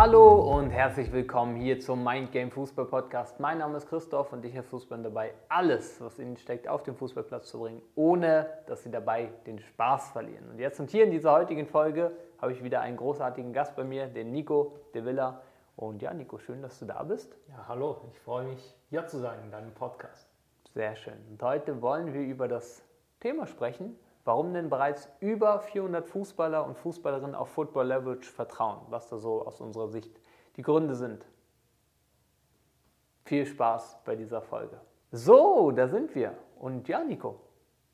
Hallo 0.00 0.56
und 0.56 0.70
herzlich 0.70 1.12
willkommen 1.12 1.56
hier 1.56 1.78
zum 1.78 2.02
Mind 2.02 2.32
Game 2.32 2.50
Fußball 2.50 2.86
Podcast. 2.86 3.38
Mein 3.38 3.58
Name 3.58 3.76
ist 3.76 3.86
Christoph 3.86 4.32
und 4.32 4.42
ich 4.46 4.54
helfe 4.54 4.70
Fußballern 4.70 5.04
dabei, 5.04 5.34
alles, 5.50 6.00
was 6.00 6.18
ihnen 6.18 6.38
steckt, 6.38 6.66
auf 6.66 6.82
den 6.82 6.94
Fußballplatz 6.96 7.50
zu 7.50 7.58
bringen, 7.58 7.82
ohne 7.96 8.48
dass 8.66 8.82
sie 8.82 8.90
dabei 8.90 9.28
den 9.44 9.58
Spaß 9.58 10.12
verlieren. 10.12 10.48
Und 10.48 10.58
jetzt 10.58 10.80
und 10.80 10.88
hier 10.88 11.04
in 11.04 11.10
dieser 11.10 11.32
heutigen 11.32 11.66
Folge 11.66 12.12
habe 12.40 12.52
ich 12.52 12.64
wieder 12.64 12.80
einen 12.80 12.96
großartigen 12.96 13.52
Gast 13.52 13.76
bei 13.76 13.84
mir, 13.84 14.06
den 14.06 14.32
Nico 14.32 14.74
de 14.94 15.04
Villa. 15.04 15.42
Und 15.76 16.00
ja, 16.00 16.14
Nico, 16.14 16.38
schön, 16.38 16.62
dass 16.62 16.78
du 16.78 16.86
da 16.86 17.02
bist. 17.02 17.36
Ja, 17.50 17.68
hallo, 17.68 18.00
ich 18.10 18.18
freue 18.20 18.46
mich, 18.46 18.74
hier 18.88 19.06
zu 19.06 19.18
sein 19.18 19.38
in 19.44 19.50
deinem 19.50 19.74
Podcast. 19.74 20.30
Sehr 20.72 20.96
schön. 20.96 21.18
Und 21.28 21.42
heute 21.42 21.82
wollen 21.82 22.14
wir 22.14 22.22
über 22.22 22.48
das 22.48 22.82
Thema 23.20 23.46
sprechen, 23.46 23.98
warum 24.24 24.52
denn 24.52 24.68
bereits 24.68 25.08
über 25.20 25.60
400 25.60 26.06
Fußballer 26.06 26.64
und 26.64 26.76
Fußballerinnen 26.76 27.34
auf 27.34 27.48
Football 27.50 27.86
Leverage 27.86 28.30
vertrauen, 28.30 28.80
was 28.88 29.08
da 29.08 29.18
so 29.18 29.46
aus 29.46 29.60
unserer 29.60 29.88
Sicht 29.88 30.20
die 30.56 30.62
Gründe 30.62 30.94
sind. 30.94 31.26
Viel 33.24 33.46
Spaß 33.46 33.98
bei 34.04 34.16
dieser 34.16 34.42
Folge. 34.42 34.80
So, 35.12 35.70
da 35.70 35.88
sind 35.88 36.14
wir. 36.14 36.34
Und 36.58 36.88
ja, 36.88 37.02
Nico, 37.02 37.40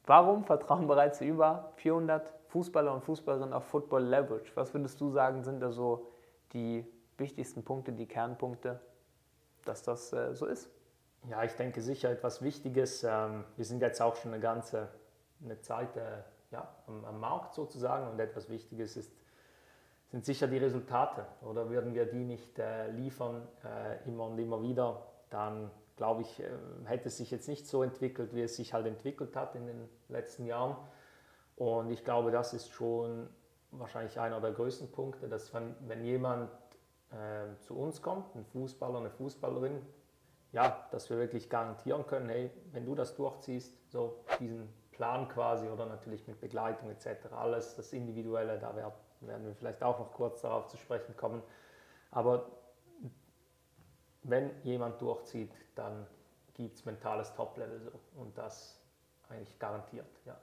warum 0.04 0.44
vertrauen 0.44 0.86
bereits 0.86 1.20
über 1.20 1.72
400 1.76 2.32
Fußballer 2.48 2.92
und 2.92 3.02
Fußballerinnen 3.02 3.52
auf 3.52 3.64
Football 3.64 4.04
Leverage? 4.04 4.52
Was 4.54 4.72
würdest 4.74 5.00
du 5.00 5.10
sagen, 5.10 5.42
sind 5.42 5.60
da 5.60 5.70
so 5.70 6.08
die 6.52 6.86
wichtigsten 7.18 7.64
Punkte, 7.64 7.92
die 7.92 8.06
Kernpunkte, 8.06 8.80
dass 9.64 9.82
das 9.82 10.12
äh, 10.12 10.34
so 10.34 10.46
ist? 10.46 10.70
Ja, 11.28 11.42
ich 11.42 11.54
denke 11.54 11.80
sicher 11.82 12.10
etwas 12.10 12.42
Wichtiges. 12.42 13.02
Ähm, 13.02 13.44
wir 13.56 13.64
sind 13.64 13.82
jetzt 13.82 14.00
auch 14.00 14.16
schon 14.16 14.32
eine 14.32 14.40
ganze 14.40 14.88
eine 15.42 15.60
Zeit 15.60 15.96
äh, 15.96 16.22
ja, 16.50 16.68
am, 16.86 17.04
am, 17.04 17.20
Markt 17.20 17.54
sozusagen 17.54 18.08
und 18.08 18.18
etwas 18.20 18.48
Wichtiges 18.48 18.96
ist, 18.96 19.12
sind 20.08 20.24
sicher 20.24 20.46
die 20.46 20.58
Resultate. 20.58 21.26
Oder 21.42 21.68
würden 21.68 21.94
wir 21.94 22.06
die 22.06 22.24
nicht 22.24 22.58
äh, 22.58 22.90
liefern, 22.90 23.46
äh, 23.64 24.06
immer 24.08 24.26
und 24.26 24.38
immer 24.38 24.62
wieder, 24.62 25.02
dann 25.30 25.70
glaube 25.96 26.22
ich, 26.22 26.42
hätte 26.84 27.08
es 27.08 27.16
sich 27.16 27.30
jetzt 27.30 27.48
nicht 27.48 27.66
so 27.66 27.82
entwickelt, 27.82 28.34
wie 28.34 28.42
es 28.42 28.54
sich 28.56 28.74
halt 28.74 28.84
entwickelt 28.86 29.34
hat 29.34 29.54
in 29.54 29.66
den 29.66 29.88
letzten 30.08 30.44
Jahren. 30.44 30.76
Und 31.56 31.90
ich 31.90 32.04
glaube, 32.04 32.30
das 32.30 32.52
ist 32.52 32.70
schon 32.70 33.30
wahrscheinlich 33.70 34.20
einer 34.20 34.40
der 34.40 34.52
größten 34.52 34.92
Punkte, 34.92 35.28
dass 35.28 35.52
wenn, 35.54 35.74
wenn 35.88 36.04
jemand 36.04 36.50
äh, 37.10 37.58
zu 37.60 37.76
uns 37.76 38.02
kommt, 38.02 38.34
ein 38.34 38.44
Fußballer, 38.44 38.98
eine 38.98 39.10
Fußballerin, 39.10 39.80
ja, 40.52 40.86
dass 40.90 41.10
wir 41.10 41.18
wirklich 41.18 41.50
garantieren 41.50 42.06
können, 42.06 42.28
hey, 42.28 42.50
wenn 42.72 42.84
du 42.84 42.94
das 42.94 43.14
durchziehst, 43.16 43.90
so 43.90 44.24
diesen 44.40 44.68
Plan 44.96 45.28
quasi 45.28 45.68
oder 45.68 45.86
natürlich 45.86 46.26
mit 46.26 46.40
Begleitung 46.40 46.90
etc. 46.90 47.32
Alles 47.32 47.76
das 47.76 47.92
Individuelle, 47.92 48.58
da 48.58 48.74
werden 48.74 49.46
wir 49.46 49.54
vielleicht 49.54 49.82
auch 49.82 49.98
noch 49.98 50.12
kurz 50.12 50.40
darauf 50.40 50.66
zu 50.68 50.78
sprechen 50.78 51.16
kommen. 51.16 51.42
Aber 52.10 52.46
wenn 54.22 54.50
jemand 54.62 55.00
durchzieht, 55.00 55.52
dann 55.74 56.06
gibt 56.54 56.76
es 56.76 56.84
mentales 56.86 57.34
Top-Level 57.34 57.80
so 57.80 58.00
und 58.20 58.36
das 58.38 58.80
eigentlich 59.28 59.58
garantiert. 59.58 60.06
Ja. 60.24 60.38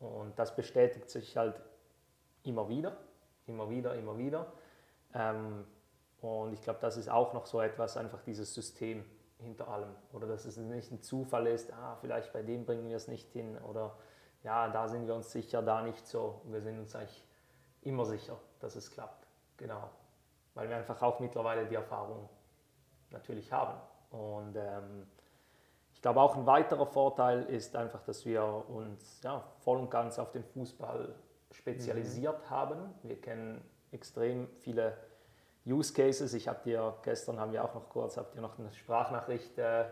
Und 0.00 0.38
das 0.38 0.56
bestätigt 0.56 1.10
sich 1.10 1.36
halt 1.36 1.60
immer 2.44 2.68
wieder, 2.68 2.96
immer 3.46 3.68
wieder, 3.68 3.94
immer 3.94 4.16
wieder. 4.16 4.50
Ähm, 5.14 5.66
und 6.22 6.54
ich 6.54 6.62
glaube, 6.62 6.78
das 6.80 6.96
ist 6.96 7.08
auch 7.10 7.34
noch 7.34 7.44
so 7.46 7.60
etwas, 7.60 7.96
einfach 7.96 8.22
dieses 8.22 8.54
System 8.54 9.04
hinter 9.38 9.68
allem. 9.68 9.94
Oder 10.12 10.26
dass 10.26 10.44
es 10.44 10.56
nicht 10.56 10.90
ein 10.90 11.02
Zufall 11.02 11.46
ist, 11.46 11.72
ah, 11.72 11.96
vielleicht 12.00 12.32
bei 12.32 12.42
dem 12.42 12.64
bringen 12.64 12.88
wir 12.88 12.96
es 12.96 13.08
nicht 13.08 13.30
hin 13.30 13.58
oder 13.58 13.96
ja, 14.44 14.68
da 14.68 14.88
sind 14.88 15.06
wir 15.06 15.14
uns 15.14 15.32
sicher, 15.32 15.62
da 15.62 15.82
nicht 15.82 16.06
so. 16.06 16.42
Wir 16.44 16.60
sind 16.60 16.78
uns 16.78 16.94
eigentlich 16.94 17.26
immer 17.82 18.04
sicher, 18.04 18.38
dass 18.60 18.76
es 18.76 18.90
klappt. 18.90 19.26
Genau. 19.56 19.90
Weil 20.54 20.68
wir 20.68 20.76
einfach 20.76 21.02
auch 21.02 21.20
mittlerweile 21.20 21.66
die 21.66 21.74
Erfahrung 21.74 22.28
natürlich 23.10 23.52
haben. 23.52 23.80
Und 24.10 24.56
ähm, 24.56 25.06
ich 25.92 26.02
glaube 26.02 26.20
auch 26.20 26.36
ein 26.36 26.46
weiterer 26.46 26.86
Vorteil 26.86 27.42
ist 27.44 27.74
einfach, 27.74 28.02
dass 28.04 28.24
wir 28.24 28.42
uns 28.68 29.20
ja, 29.22 29.44
voll 29.58 29.78
und 29.78 29.90
ganz 29.90 30.18
auf 30.18 30.30
den 30.30 30.44
Fußball 30.44 31.14
spezialisiert 31.50 32.44
mhm. 32.44 32.50
haben. 32.50 32.94
Wir 33.02 33.20
kennen 33.20 33.64
extrem 33.90 34.48
viele 34.60 34.96
Use 35.68 35.92
Cases. 35.92 36.32
Ich 36.32 36.48
habe 36.48 36.60
dir 36.64 36.94
gestern 37.02 37.38
haben 37.38 37.52
wir 37.52 37.64
auch 37.64 37.74
noch 37.74 37.88
kurz, 37.88 38.16
habt 38.16 38.34
ihr 38.34 38.40
noch 38.40 38.58
eine 38.58 38.72
Sprachnachricht 38.72 39.58
äh, 39.58 39.84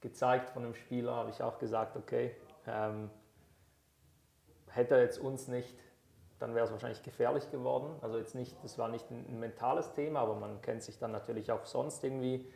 gezeigt 0.00 0.50
von 0.50 0.64
einem 0.64 0.74
Spieler, 0.74 1.14
habe 1.16 1.30
ich 1.30 1.42
auch 1.42 1.58
gesagt, 1.58 1.96
okay, 1.96 2.36
ähm, 2.66 3.10
hätte 4.70 4.94
er 4.94 5.02
jetzt 5.02 5.18
uns 5.18 5.48
nicht, 5.48 5.76
dann 6.38 6.54
wäre 6.54 6.66
es 6.66 6.72
wahrscheinlich 6.72 7.02
gefährlich 7.02 7.50
geworden. 7.50 7.96
Also 8.02 8.18
jetzt 8.18 8.34
nicht, 8.34 8.56
das 8.62 8.78
war 8.78 8.88
nicht 8.88 9.10
ein, 9.10 9.26
ein 9.28 9.40
mentales 9.40 9.92
Thema, 9.94 10.20
aber 10.20 10.34
man 10.34 10.60
kennt 10.60 10.82
sich 10.82 10.98
dann 10.98 11.10
natürlich 11.10 11.50
auch 11.50 11.64
sonst 11.64 12.04
irgendwie 12.04 12.52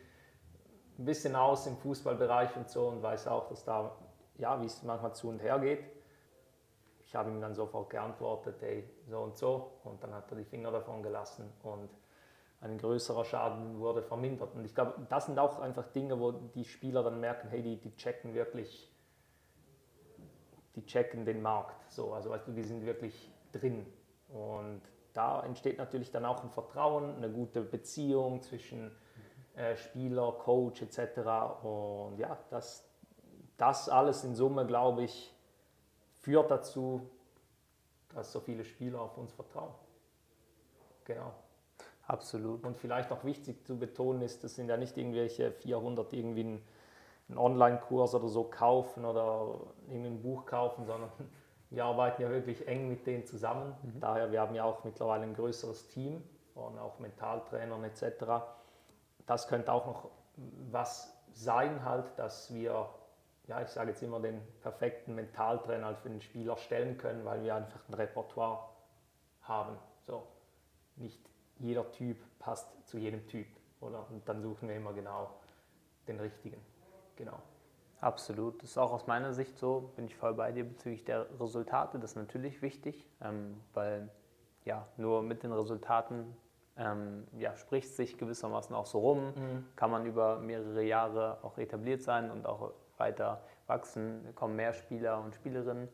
ein 0.99 1.05
bisschen 1.05 1.35
aus 1.35 1.65
im 1.67 1.77
Fußballbereich 1.77 2.55
und 2.55 2.69
so 2.69 2.87
und 2.87 3.01
weiß 3.01 3.27
auch, 3.27 3.47
dass 3.47 3.63
da, 3.65 3.95
ja, 4.37 4.61
wie 4.61 4.65
es 4.65 4.83
manchmal 4.83 5.13
zu 5.13 5.29
und 5.29 5.39
her 5.39 5.59
geht. 5.59 5.83
Ich 6.99 7.15
habe 7.15 7.29
ihm 7.29 7.41
dann 7.41 7.55
sofort 7.55 7.89
geantwortet, 7.89 8.57
hey, 8.61 8.89
so 9.09 9.19
und 9.19 9.35
so. 9.35 9.71
Und 9.83 10.01
dann 10.01 10.13
hat 10.13 10.31
er 10.31 10.37
die 10.37 10.45
Finger 10.45 10.71
davon 10.71 11.03
gelassen 11.03 11.51
und 11.63 11.89
ein 12.61 12.77
größerer 12.77 13.25
Schaden 13.25 13.79
wurde 13.79 14.03
vermindert. 14.03 14.55
Und 14.55 14.63
ich 14.65 14.75
glaube, 14.75 14.93
das 15.09 15.25
sind 15.25 15.39
auch 15.39 15.59
einfach 15.59 15.87
Dinge, 15.87 16.19
wo 16.19 16.31
die 16.31 16.63
Spieler 16.63 17.03
dann 17.03 17.19
merken, 17.19 17.49
hey, 17.49 17.61
die, 17.61 17.77
die 17.77 17.95
checken 17.95 18.33
wirklich, 18.35 18.91
die 20.75 20.85
checken 20.85 21.25
den 21.25 21.41
Markt. 21.41 21.91
So, 21.91 22.13
also 22.13 22.29
weißt 22.29 22.47
du, 22.47 22.51
die 22.51 22.63
sind 22.63 22.85
wirklich 22.85 23.31
drin. 23.51 23.85
Und 24.29 24.81
da 25.13 25.43
entsteht 25.43 25.79
natürlich 25.79 26.11
dann 26.11 26.23
auch 26.23 26.43
ein 26.43 26.51
Vertrauen, 26.51 27.15
eine 27.15 27.31
gute 27.31 27.61
Beziehung 27.61 28.41
zwischen 28.43 28.91
äh, 29.55 29.75
Spieler, 29.75 30.31
Coach 30.33 30.83
etc. 30.83 31.63
Und 31.63 32.19
ja, 32.19 32.37
das, 32.51 32.87
das 33.57 33.89
alles 33.89 34.23
in 34.23 34.35
Summe, 34.35 34.67
glaube 34.67 35.03
ich, 35.03 35.35
führt 36.19 36.51
dazu, 36.51 37.09
dass 38.09 38.31
so 38.31 38.39
viele 38.39 38.63
Spieler 38.63 39.01
auf 39.01 39.17
uns 39.17 39.33
vertrauen. 39.33 39.73
Genau. 41.05 41.33
Absolut. 42.11 42.65
Und 42.65 42.75
vielleicht 42.75 43.09
noch 43.09 43.23
wichtig 43.23 43.65
zu 43.65 43.79
betonen 43.79 44.21
ist, 44.21 44.43
das 44.43 44.55
sind 44.55 44.67
ja 44.67 44.75
nicht 44.75 44.97
irgendwelche 44.97 45.49
400 45.49 46.11
irgendwie 46.11 46.41
einen, 46.41 46.61
einen 47.29 47.37
Online-Kurs 47.37 48.15
oder 48.15 48.27
so 48.27 48.43
kaufen 48.43 49.05
oder 49.05 49.61
ein 49.89 50.21
Buch 50.21 50.45
kaufen, 50.45 50.85
sondern 50.85 51.09
wir 51.69 51.85
arbeiten 51.85 52.21
ja 52.21 52.29
wirklich 52.29 52.67
eng 52.67 52.89
mit 52.89 53.07
denen 53.07 53.25
zusammen. 53.25 53.73
Mhm. 53.81 54.01
Daher, 54.01 54.29
wir 54.29 54.41
haben 54.41 54.53
ja 54.55 54.65
auch 54.65 54.83
mittlerweile 54.83 55.23
ein 55.23 55.33
größeres 55.33 55.87
Team 55.87 56.21
und 56.53 56.77
auch 56.77 56.99
Mentaltrainern 56.99 57.85
etc. 57.85 58.43
Das 59.25 59.47
könnte 59.47 59.71
auch 59.71 59.85
noch 59.85 60.09
was 60.69 61.17
sein 61.31 61.85
halt, 61.85 62.19
dass 62.19 62.53
wir, 62.53 62.89
ja 63.47 63.61
ich 63.61 63.69
sage 63.69 63.91
jetzt 63.91 64.03
immer, 64.03 64.19
den 64.19 64.41
perfekten 64.61 65.15
Mentaltrainer 65.15 65.85
halt 65.85 65.99
für 65.99 66.09
den 66.09 66.19
Spieler 66.19 66.57
stellen 66.57 66.97
können, 66.97 67.23
weil 67.23 67.41
wir 67.41 67.55
einfach 67.55 67.87
ein 67.87 67.93
Repertoire 67.93 68.67
haben. 69.43 69.77
So, 70.01 70.23
nicht 70.97 71.30
jeder 71.61 71.89
Typ 71.91 72.17
passt 72.39 72.67
zu 72.87 72.97
jedem 72.97 73.25
Typ. 73.27 73.47
Oder? 73.79 74.05
Und 74.09 74.27
dann 74.27 74.41
suchen 74.41 74.67
wir 74.67 74.75
immer 74.75 74.93
genau 74.93 75.29
den 76.07 76.19
richtigen. 76.19 76.61
Genau. 77.15 77.39
Absolut. 77.99 78.61
Das 78.63 78.71
ist 78.71 78.77
auch 78.77 78.91
aus 78.91 79.05
meiner 79.05 79.33
Sicht 79.33 79.57
so, 79.57 79.91
bin 79.95 80.05
ich 80.05 80.15
voll 80.15 80.33
bei 80.33 80.51
dir 80.51 80.63
bezüglich 80.63 81.05
der 81.05 81.27
Resultate. 81.39 81.99
Das 81.99 82.11
ist 82.11 82.15
natürlich 82.15 82.61
wichtig, 82.61 83.07
ähm, 83.21 83.61
weil 83.73 84.09
ja, 84.65 84.87
nur 84.97 85.21
mit 85.21 85.43
den 85.43 85.51
Resultaten 85.51 86.35
ähm, 86.77 87.27
ja, 87.37 87.55
spricht 87.55 87.95
sich 87.95 88.17
gewissermaßen 88.17 88.75
auch 88.75 88.87
so 88.87 88.99
rum, 88.99 89.33
mhm. 89.35 89.65
kann 89.75 89.91
man 89.91 90.05
über 90.05 90.39
mehrere 90.39 90.83
Jahre 90.83 91.37
auch 91.43 91.57
etabliert 91.57 92.01
sein 92.01 92.31
und 92.31 92.47
auch 92.47 92.71
weiter 92.97 93.43
wachsen, 93.67 94.33
kommen 94.35 94.55
mehr 94.55 94.73
Spieler 94.73 95.21
und 95.21 95.35
Spielerinnen. 95.35 95.87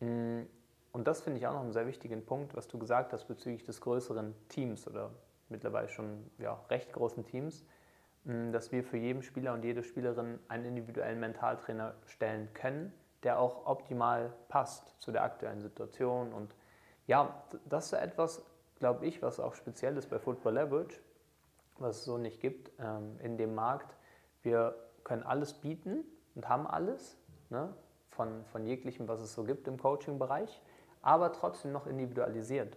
Mhm. 0.00 0.48
Und 0.96 1.06
das 1.06 1.20
finde 1.20 1.38
ich 1.38 1.46
auch 1.46 1.52
noch 1.52 1.60
einen 1.60 1.74
sehr 1.74 1.86
wichtigen 1.86 2.24
Punkt, 2.24 2.56
was 2.56 2.68
du 2.68 2.78
gesagt 2.78 3.12
hast 3.12 3.26
bezüglich 3.26 3.62
des 3.64 3.82
größeren 3.82 4.34
Teams 4.48 4.88
oder 4.88 5.10
mittlerweile 5.50 5.90
schon 5.90 6.30
ja, 6.38 6.58
recht 6.70 6.90
großen 6.90 7.22
Teams, 7.22 7.66
mm, 8.24 8.50
dass 8.50 8.72
wir 8.72 8.82
für 8.82 8.96
jeden 8.96 9.22
Spieler 9.22 9.52
und 9.52 9.62
jede 9.62 9.82
Spielerin 9.82 10.38
einen 10.48 10.64
individuellen 10.64 11.20
Mentaltrainer 11.20 11.96
stellen 12.06 12.48
können, 12.54 12.94
der 13.24 13.38
auch 13.38 13.66
optimal 13.66 14.32
passt 14.48 14.98
zu 14.98 15.12
der 15.12 15.22
aktuellen 15.22 15.60
Situation. 15.60 16.32
Und 16.32 16.54
ja, 17.06 17.42
das 17.66 17.92
ist 17.92 17.92
etwas, 17.92 18.42
glaube 18.78 19.04
ich, 19.04 19.20
was 19.20 19.38
auch 19.38 19.54
speziell 19.54 19.98
ist 19.98 20.08
bei 20.08 20.18
Football 20.18 20.54
Leverage, 20.54 20.98
was 21.76 21.98
es 21.98 22.04
so 22.06 22.16
nicht 22.16 22.40
gibt 22.40 22.70
ähm, 22.80 23.20
in 23.22 23.36
dem 23.36 23.54
Markt. 23.54 23.94
Wir 24.40 24.74
können 25.04 25.24
alles 25.24 25.52
bieten 25.52 26.06
und 26.34 26.48
haben 26.48 26.66
alles 26.66 27.18
ne, 27.50 27.74
von, 28.08 28.46
von 28.46 28.64
jeglichem, 28.64 29.08
was 29.08 29.20
es 29.20 29.34
so 29.34 29.44
gibt 29.44 29.68
im 29.68 29.76
Coaching-Bereich 29.76 30.62
aber 31.06 31.32
trotzdem 31.32 31.72
noch 31.72 31.86
individualisiert. 31.86 32.76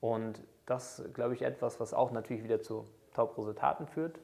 Und 0.00 0.42
das 0.66 0.98
ist, 0.98 1.14
glaube 1.14 1.34
ich, 1.34 1.42
etwas, 1.42 1.78
was 1.78 1.94
auch 1.94 2.10
natürlich 2.10 2.42
wieder 2.42 2.60
zu 2.60 2.84
Top-Resultaten 3.14 3.86
führt. 3.86 4.18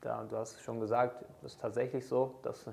Da, 0.00 0.24
du 0.24 0.36
hast 0.36 0.60
schon 0.60 0.80
gesagt, 0.80 1.24
das 1.42 1.54
ist 1.54 1.60
tatsächlich 1.60 2.06
so, 2.06 2.38
dass, 2.42 2.68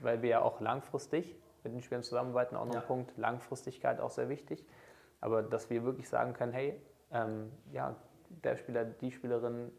weil 0.00 0.22
wir 0.22 0.30
ja 0.30 0.42
auch 0.42 0.60
langfristig 0.60 1.34
mit 1.64 1.72
den 1.72 1.82
Spielern 1.82 2.02
zusammenarbeiten, 2.02 2.56
auch 2.56 2.66
noch 2.66 2.74
ja. 2.74 2.80
ein 2.80 2.86
Punkt, 2.86 3.16
Langfristigkeit 3.16 4.00
auch 4.00 4.10
sehr 4.10 4.28
wichtig. 4.28 4.64
Aber 5.20 5.42
dass 5.42 5.70
wir 5.70 5.82
wirklich 5.82 6.08
sagen 6.08 6.34
können, 6.34 6.52
hey, 6.52 6.80
ähm, 7.10 7.50
ja, 7.72 7.96
der 8.28 8.56
Spieler, 8.56 8.84
die 8.84 9.10
Spielerin, 9.10 9.72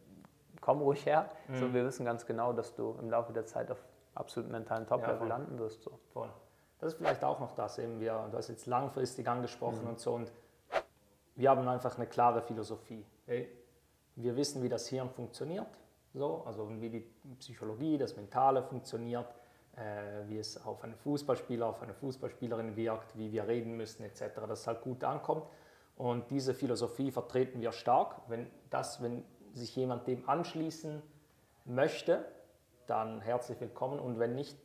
komm 0.62 0.82
ruhig 0.82 1.06
her. 1.06 1.30
Mhm. 1.48 1.56
So, 1.56 1.74
wir 1.74 1.86
wissen 1.86 2.06
ganz 2.06 2.26
genau, 2.26 2.54
dass 2.54 2.74
du 2.74 2.98
im 3.00 3.10
Laufe 3.12 3.34
der 3.34 3.46
Zeit 3.46 3.72
auf 3.72 3.84
absolut 4.16 4.52
mentalen 4.52 4.88
Top-Level 4.88 5.28
ja, 5.28 5.38
landen 5.38 5.60
wirst. 5.60 5.84
So. 5.84 6.00
Voll. 6.12 6.30
Das 6.80 6.94
ist 6.94 6.98
vielleicht 6.98 7.24
auch 7.24 7.40
noch 7.40 7.52
das, 7.52 7.78
eben 7.78 8.00
wir, 8.00 8.28
du 8.32 8.38
hast 8.38 8.48
jetzt 8.48 8.66
langfristig 8.66 9.28
angesprochen 9.28 9.84
mhm. 9.84 9.90
und 9.90 10.00
so 10.00 10.14
und 10.14 10.32
wir 11.36 11.50
haben 11.50 11.68
einfach 11.68 11.98
eine 11.98 12.08
klare 12.08 12.42
Philosophie. 12.42 13.06
Hey, 13.26 13.50
wir 14.16 14.36
wissen, 14.36 14.64
wie 14.64 14.70
das 14.70 14.88
Hirn 14.88 15.10
funktioniert, 15.10 15.68
so, 16.14 16.44
also 16.46 16.70
wie 16.82 16.90
die 16.90 17.06
Psychologie, 17.40 17.98
das 17.98 18.16
Mentale 18.16 18.64
funktioniert, 18.64 19.28
äh, 19.76 20.28
wie 20.28 20.38
es 20.38 20.66
auf 20.66 20.84
einen 20.84 20.96
Fußballspieler, 20.96 21.68
auf 21.68 21.82
eine 21.82 21.94
Fußballspielerin 21.94 22.76
wirkt, 22.76 23.18
wie 23.18 23.32
wir 23.32 23.48
reden 23.48 23.78
müssen 23.78 24.04
etc., 24.04 24.36
dass 24.48 24.62
es 24.62 24.68
halt 24.68 24.82
gut 24.82 25.04
ankommt. 25.04 25.46
Und 25.96 26.32
diese 26.32 26.54
Philosophie 26.54 27.12
vertreten 27.12 27.62
wir 27.62 27.72
stark. 27.72 28.22
Wenn, 28.28 28.50
das, 28.70 29.02
wenn 29.02 29.24
sich 29.54 29.76
jemand 29.76 30.08
dem 30.08 30.28
anschließen 30.28 31.02
möchte, 31.66 32.26
dann 32.88 33.22
herzlich 33.22 33.60
willkommen 33.60 34.00
und 34.00 34.18
wenn 34.18 34.34
nicht, 34.34 34.58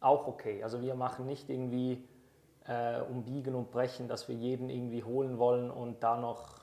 auch 0.00 0.26
okay. 0.26 0.62
Also 0.62 0.80
wir 0.80 0.94
machen 0.94 1.26
nicht 1.26 1.48
irgendwie 1.48 2.08
äh, 2.66 3.00
umbiegen 3.00 3.54
und 3.54 3.70
brechen, 3.70 4.08
dass 4.08 4.28
wir 4.28 4.34
jeden 4.34 4.70
irgendwie 4.70 5.02
holen 5.02 5.38
wollen 5.38 5.70
und 5.70 6.02
da 6.02 6.16
noch, 6.16 6.60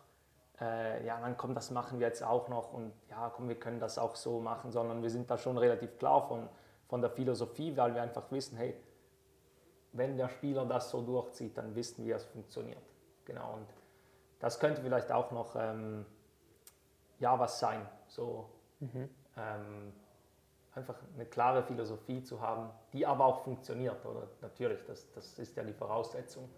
äh, 0.62 1.06
ja, 1.06 1.20
dann 1.20 1.36
komm, 1.38 1.56
das 1.56 1.72
machen 1.72 2.00
wir 2.00 2.08
jetzt 2.08 2.24
auch 2.24 2.48
noch 2.48 2.74
und 2.74 2.94
ja, 3.10 3.32
komm, 3.36 3.48
wir 3.50 3.60
können 3.60 3.80
das 3.80 3.98
auch 3.98 4.16
so 4.16 4.40
machen, 4.40 4.72
sondern 4.72 5.02
wir 5.02 5.10
sind 5.10 5.30
da 5.30 5.38
schon 5.38 5.58
relativ 5.58 5.98
klar 5.98 6.28
von, 6.28 6.48
von 6.88 7.02
der 7.02 7.10
Philosophie, 7.10 7.76
weil 7.76 7.94
wir 7.96 8.02
einfach 8.02 8.32
wissen, 8.32 8.58
hey, 8.58 8.76
wenn 9.94 10.18
der 10.18 10.30
Spieler 10.30 10.66
das 10.66 10.90
so 10.90 11.02
durchzieht, 11.02 11.58
dann 11.58 11.74
wissen 11.76 12.06
wir, 12.06 12.18
es 12.18 12.26
funktioniert. 12.26 12.84
Genau, 13.26 13.54
und 13.54 13.68
das 14.40 14.60
könnte 14.60 14.82
vielleicht 14.82 15.12
auch 15.12 15.32
noch 15.32 15.56
ähm, 15.56 16.06
ja, 17.20 17.40
was 17.40 17.60
sein. 17.60 17.82
So, 18.08 18.50
mhm. 18.80 19.10
ähm, 19.38 19.94
einfach 20.76 20.96
eine 21.14 21.26
klare 21.26 21.64
Philosophie 21.64 22.22
zu 22.22 22.42
haben, 22.42 22.70
die 22.94 23.06
aber 23.06 23.26
auch 23.26 23.44
funktioniert. 23.44 24.06
Oder 24.06 24.28
natürlich, 24.42 24.84
das, 24.86 25.10
das 25.12 25.40
ist 25.40 25.56
ja 25.56 25.64
die 25.64 25.74
Voraussetzung. 25.74 26.50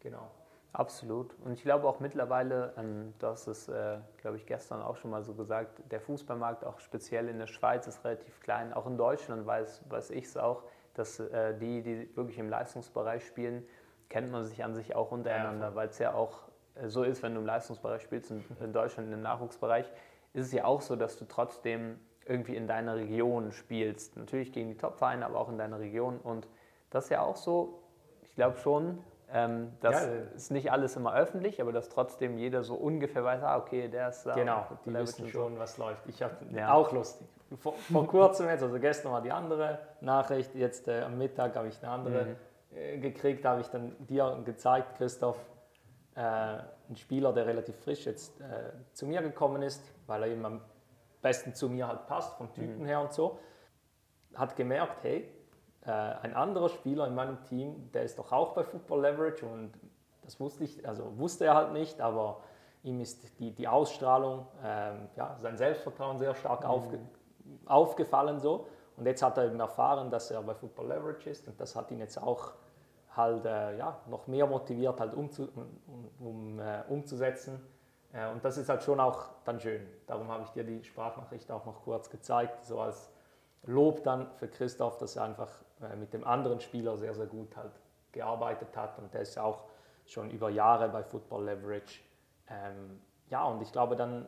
Genau. 0.00 0.30
Absolut. 0.72 1.34
Und 1.44 1.52
ich 1.52 1.62
glaube 1.62 1.88
auch 1.88 1.98
mittlerweile, 1.98 2.74
ähm, 2.76 3.14
du 3.18 3.26
hast 3.26 3.46
es, 3.46 3.68
äh, 3.68 3.98
glaube 4.18 4.36
ich, 4.36 4.46
gestern 4.46 4.82
auch 4.82 4.96
schon 4.96 5.10
mal 5.10 5.22
so 5.22 5.34
gesagt, 5.34 5.80
der 5.90 6.00
Fußballmarkt 6.00 6.64
auch 6.64 6.78
speziell 6.78 7.28
in 7.28 7.38
der 7.38 7.46
Schweiz 7.46 7.86
ist 7.86 8.04
relativ 8.04 8.38
klein. 8.40 8.72
Auch 8.72 8.86
in 8.86 8.96
Deutschland 8.96 9.46
weiß, 9.46 9.82
weiß 9.88 10.10
ich 10.10 10.24
es 10.24 10.36
auch, 10.36 10.62
dass 10.94 11.20
äh, 11.20 11.56
die, 11.58 11.82
die 11.82 12.16
wirklich 12.16 12.38
im 12.38 12.50
Leistungsbereich 12.50 13.26
spielen, 13.26 13.66
kennt 14.08 14.30
man 14.30 14.44
sich 14.44 14.62
an 14.62 14.74
sich 14.74 14.94
auch 14.94 15.10
untereinander, 15.10 15.68
ja, 15.68 15.74
weil 15.74 15.88
es 15.88 15.98
ja 15.98 16.12
auch 16.12 16.42
äh, 16.74 16.88
so 16.88 17.02
ist, 17.02 17.22
wenn 17.22 17.34
du 17.34 17.40
im 17.40 17.46
Leistungsbereich 17.46 18.02
spielst, 18.02 18.30
in, 18.30 18.44
in 18.60 18.72
Deutschland 18.72 19.12
im 19.12 19.22
Nachwuchsbereich, 19.22 19.90
ist 20.34 20.46
es 20.46 20.52
ja 20.52 20.64
auch 20.64 20.82
so, 20.82 20.96
dass 20.96 21.16
du 21.16 21.24
trotzdem 21.24 21.98
irgendwie 22.28 22.56
in 22.56 22.66
deiner 22.66 22.96
Region 22.96 23.52
spielst. 23.52 24.16
Natürlich 24.16 24.52
gegen 24.52 24.68
die 24.68 24.76
Top-Vereine, 24.76 25.24
aber 25.26 25.38
auch 25.38 25.48
in 25.48 25.58
deiner 25.58 25.78
Region. 25.78 26.18
Und 26.18 26.48
das 26.90 27.04
ist 27.04 27.10
ja 27.10 27.22
auch 27.22 27.36
so, 27.36 27.82
ich 28.22 28.34
glaube 28.34 28.58
schon, 28.58 28.98
ähm, 29.30 29.72
das 29.80 30.04
ja, 30.04 30.12
ist 30.34 30.50
nicht 30.50 30.72
alles 30.72 30.96
immer 30.96 31.14
öffentlich, 31.14 31.60
aber 31.60 31.72
dass 31.72 31.88
trotzdem 31.88 32.38
jeder 32.38 32.62
so 32.62 32.74
ungefähr 32.74 33.24
weiß, 33.24 33.42
ah, 33.42 33.58
okay, 33.58 33.88
der 33.88 34.08
ist 34.08 34.24
da. 34.24 34.34
Genau, 34.34 34.66
die 34.86 34.94
wissen 34.94 35.28
schon, 35.28 35.58
was 35.58 35.76
läuft. 35.76 36.06
Ich 36.06 36.22
habe 36.22 36.34
ja. 36.52 36.72
auch 36.72 36.92
lustig. 36.92 37.26
Vor, 37.58 37.74
vor, 37.74 38.06
kurzem 38.06 38.48
jetzt, 38.48 38.62
also 38.62 38.78
gestern 38.78 39.12
war 39.12 39.22
die 39.22 39.32
andere 39.32 39.78
Nachricht, 40.00 40.54
jetzt 40.54 40.88
äh, 40.88 41.02
am 41.02 41.18
Mittag 41.18 41.56
habe 41.56 41.68
ich 41.68 41.82
eine 41.82 41.92
andere 41.92 42.24
mhm. 42.24 42.36
äh, 42.76 42.98
gekriegt, 42.98 43.44
habe 43.44 43.60
ich 43.60 43.68
dann 43.68 43.96
dir 44.06 44.40
gezeigt, 44.44 44.96
Christoph, 44.96 45.38
äh, 46.14 46.20
ein 46.20 46.96
Spieler, 46.96 47.32
der 47.32 47.46
relativ 47.46 47.76
frisch 47.76 48.06
jetzt 48.06 48.40
äh, 48.40 48.44
zu 48.92 49.06
mir 49.06 49.22
gekommen 49.22 49.62
ist, 49.62 49.82
weil 50.06 50.22
er 50.22 50.28
eben 50.28 50.44
am 50.44 50.60
besten 51.22 51.54
zu 51.54 51.68
mir 51.68 51.88
halt 51.88 52.06
passt, 52.06 52.36
vom 52.36 52.52
Typen 52.52 52.82
mhm. 52.82 52.86
her 52.86 53.00
und 53.00 53.12
so, 53.12 53.38
hat 54.34 54.56
gemerkt, 54.56 55.02
hey, 55.02 55.28
äh, 55.84 55.90
ein 55.90 56.34
anderer 56.34 56.68
Spieler 56.68 57.06
in 57.06 57.14
meinem 57.14 57.42
Team, 57.44 57.90
der 57.92 58.02
ist 58.02 58.18
doch 58.18 58.32
auch 58.32 58.52
bei 58.52 58.64
Football 58.64 59.02
Leverage 59.02 59.46
und 59.46 59.72
das 60.22 60.38
wusste 60.38 60.64
ich, 60.64 60.86
also 60.86 61.18
wusste 61.18 61.46
er 61.46 61.54
halt 61.54 61.72
nicht, 61.72 62.00
aber 62.00 62.42
ihm 62.82 63.00
ist 63.00 63.38
die, 63.40 63.54
die 63.54 63.66
Ausstrahlung, 63.66 64.46
ähm, 64.62 65.08
ja, 65.16 65.36
sein 65.40 65.56
Selbstvertrauen 65.56 66.18
sehr 66.18 66.34
stark 66.34 66.64
mhm. 66.64 66.70
aufge, 66.70 66.98
aufgefallen 67.66 68.38
so. 68.38 68.66
Und 68.96 69.06
jetzt 69.06 69.22
hat 69.22 69.38
er 69.38 69.46
eben 69.46 69.60
erfahren, 69.60 70.10
dass 70.10 70.30
er 70.30 70.42
bei 70.42 70.54
Football 70.54 70.88
Leverage 70.88 71.30
ist 71.30 71.46
und 71.48 71.60
das 71.60 71.76
hat 71.76 71.90
ihn 71.90 72.00
jetzt 72.00 72.20
auch 72.20 72.52
halt 73.16 73.44
äh, 73.46 73.76
ja, 73.78 74.00
noch 74.08 74.26
mehr 74.26 74.46
motiviert, 74.46 75.00
halt 75.00 75.14
umzu, 75.14 75.48
um, 75.54 76.10
um 76.18 76.60
äh, 76.60 76.82
umzusetzen. 76.88 77.60
Äh, 78.12 78.30
und 78.30 78.44
das 78.44 78.58
ist 78.58 78.68
halt 78.68 78.82
schon 78.82 79.00
auch 79.00 79.28
dann 79.44 79.60
schön. 79.60 79.86
Darum 80.06 80.28
habe 80.28 80.44
ich 80.44 80.50
dir 80.50 80.64
die 80.64 80.82
Sprachnachricht 80.84 81.50
auch 81.50 81.64
noch 81.66 81.82
kurz 81.82 82.10
gezeigt, 82.10 82.64
so 82.64 82.80
als 82.80 83.10
Lob 83.64 84.02
dann 84.04 84.30
für 84.36 84.48
Christoph, 84.48 84.98
dass 84.98 85.16
er 85.16 85.24
einfach 85.24 85.50
äh, 85.82 85.96
mit 85.96 86.12
dem 86.12 86.24
anderen 86.24 86.60
Spieler 86.60 86.96
sehr, 86.96 87.14
sehr 87.14 87.26
gut 87.26 87.56
halt 87.56 87.72
gearbeitet 88.12 88.76
hat 88.76 88.98
und 88.98 89.12
der 89.12 89.22
ist 89.22 89.34
ja 89.34 89.42
auch 89.42 89.64
schon 90.06 90.30
über 90.30 90.48
Jahre 90.48 90.88
bei 90.88 91.02
Football 91.02 91.44
Leverage. 91.44 92.00
Ähm, 92.48 93.00
ja, 93.28 93.44
und 93.44 93.60
ich 93.60 93.70
glaube 93.70 93.94
dann, 93.94 94.26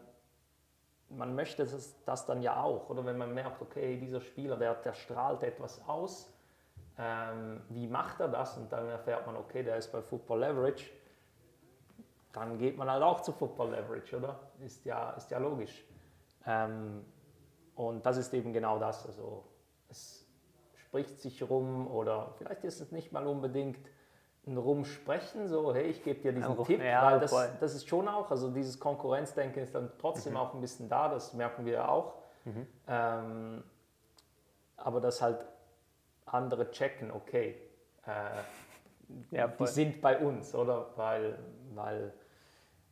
man 1.09 1.35
möchte 1.35 1.65
das, 1.65 1.95
das, 2.05 2.27
dann 2.27 2.43
ja 2.43 2.63
auch, 2.63 2.91
oder 2.91 3.05
wenn 3.07 3.17
man 3.17 3.33
merkt, 3.33 3.63
okay, 3.63 3.97
dieser 3.97 4.21
Spieler, 4.21 4.57
der, 4.57 4.75
der 4.75 4.93
strahlt 4.93 5.43
etwas 5.43 5.81
aus, 5.89 6.31
ähm, 6.99 7.63
wie 7.71 7.87
macht 7.87 8.21
er 8.21 8.29
das? 8.29 8.59
Und 8.59 8.71
dann 8.71 8.87
erfährt 8.89 9.27
man, 9.27 9.37
okay, 9.37 9.63
der 9.63 9.77
ist 9.77 9.91
bei 9.91 10.03
Football 10.03 10.41
Leverage, 10.41 10.91
dann 12.33 12.59
geht 12.59 12.77
man 12.77 12.91
halt 12.91 13.03
auch 13.03 13.21
zu 13.21 13.33
Football 13.33 13.71
Leverage, 13.71 14.17
oder? 14.17 14.41
Ist 14.65 14.85
ja, 14.85 15.11
ist 15.11 15.31
ja 15.31 15.39
logisch. 15.39 15.85
Ähm, 16.47 17.05
und 17.75 18.05
das 18.05 18.17
ist 18.17 18.33
eben 18.35 18.53
genau 18.53 18.79
das. 18.79 19.07
Also 19.07 19.45
es 19.89 20.27
spricht 20.77 21.21
sich 21.21 21.49
rum 21.49 21.89
oder 21.89 22.33
vielleicht 22.37 22.65
ist 22.65 22.81
es 22.81 22.93
nicht 22.93 23.13
mal 23.13 23.27
unbedingt 23.27 23.79
ein 24.47 24.57
Rumsprechen, 24.57 25.49
so 25.49 25.75
hey, 25.75 25.85
ich 25.85 26.03
gebe 26.03 26.21
dir 26.21 26.33
diesen 26.33 26.57
ja, 26.57 26.65
Tipp, 26.65 26.83
ja, 26.83 27.05
weil 27.05 27.21
das, 27.21 27.31
das 27.61 27.75
ist 27.75 27.89
schon 27.89 28.09
auch, 28.09 28.31
also 28.31 28.51
dieses 28.51 28.81
Konkurrenzdenken 28.81 29.63
ist 29.63 29.75
dann 29.75 29.91
trotzdem 29.99 30.33
mhm. 30.33 30.39
auch 30.39 30.55
ein 30.55 30.61
bisschen 30.61 30.89
da, 30.89 31.09
das 31.09 31.35
merken 31.35 31.67
wir 31.67 31.75
ja 31.75 31.89
auch. 31.89 32.15
Mhm. 32.45 32.67
Ähm, 32.89 33.65
aber 34.77 35.01
das 35.01 35.21
halt 35.21 35.45
andere 36.25 36.71
checken, 36.71 37.11
okay, 37.11 37.61
äh, 38.07 39.37
ja, 39.37 39.49
die 39.49 39.67
sind 39.67 40.01
bei 40.01 40.19
uns, 40.19 40.55
oder? 40.55 40.87
Weil, 40.97 41.39
weil 41.75 42.13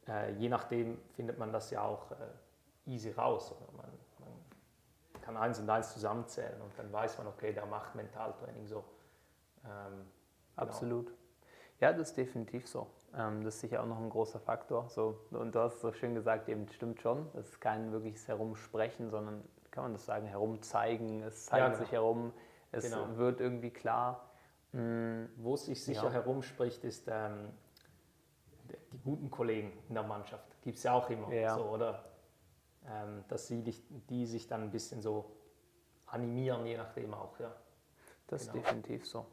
äh, 0.09 0.33
je 0.33 0.49
nachdem 0.49 0.99
findet 1.15 1.39
man 1.39 1.53
das 1.53 1.71
ja 1.71 1.83
auch 1.83 2.11
äh, 2.13 2.91
easy 2.91 3.11
raus. 3.11 3.53
Oder 3.53 3.73
man, 3.77 3.91
man, 4.21 5.21
kann 5.21 5.37
eins 5.37 5.59
und 5.59 5.69
eins 5.69 5.93
zusammenzählen 5.93 6.61
und 6.63 6.79
dann 6.79 6.93
weiß 6.93 7.19
man, 7.19 7.27
okay, 7.27 7.53
der 7.53 7.67
macht 7.67 7.95
Mentaltraining 7.95 8.67
so. 8.67 8.85
Ähm, 9.65 9.71
genau. 9.71 10.07
Absolut. 10.57 11.13
Ja, 11.81 11.93
das 11.93 12.09
ist 12.09 12.17
definitiv 12.17 12.67
so. 12.67 12.89
Ähm, 13.17 13.45
das 13.45 13.57
ist 13.57 13.61
sicher 13.61 13.83
auch 13.83 13.87
noch 13.87 13.99
ein 13.99 14.11
großer 14.11 14.41
Faktor. 14.41 14.89
So, 14.89 15.21
und 15.31 15.55
du 15.55 15.61
hast 15.61 15.81
so 15.81 15.93
schön 15.93 16.15
gesagt, 16.15 16.49
eben 16.49 16.69
stimmt 16.69 17.01
schon. 17.01 17.29
Es 17.35 17.51
ist 17.51 17.61
kein 17.61 17.93
wirkliches 17.93 18.27
Herumsprechen, 18.27 19.11
sondern, 19.11 19.45
kann 19.71 19.85
man 19.85 19.93
das 19.93 20.07
sagen, 20.07 20.27
herumzeigen. 20.27 21.23
Es 21.23 21.47
zeigt 21.47 21.61
ja, 21.61 21.69
genau. 21.69 21.79
sich 21.79 21.93
herum, 21.93 22.33
es 22.73 22.85
genau. 22.85 23.17
wird 23.17 23.41
irgendwie 23.41 23.71
klar. 23.71 24.31
Mm, 24.73 25.27
Wo 25.37 25.55
es 25.55 25.67
sich 25.67 25.83
sicher 25.85 26.05
ja. 26.05 26.11
herumspricht, 26.11 26.85
ist 26.85 27.07
ähm, 27.09 27.51
die 28.99 29.03
guten 29.05 29.31
Kollegen 29.31 29.73
in 29.89 29.95
der 29.95 30.03
Mannschaft. 30.03 30.45
Gibt 30.63 30.79
es 30.79 30.83
ja 30.83 30.93
auch 30.93 31.09
immer 31.11 31.33
ja. 31.33 31.55
so, 31.55 31.65
oder? 31.65 32.05
Ähm, 32.87 33.25
dass 33.29 33.47
sie 33.47 33.63
dich, 33.63 33.83
die 34.09 34.27
sich 34.27 34.47
dann 34.47 34.63
ein 34.63 34.71
bisschen 34.71 35.03
so 35.03 35.31
animieren, 36.07 36.67
je 36.67 36.77
nachdem 36.77 37.15
auch, 37.15 37.39
ja. 37.39 37.53
Das 38.29 38.47
genau. 38.47 38.59
ist 38.59 38.67
definitiv 38.67 39.07
so. 39.07 39.27